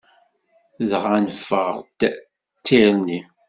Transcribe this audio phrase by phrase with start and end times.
[0.89, 1.99] Dɣa neffeɣ-d
[2.57, 3.19] d tirni.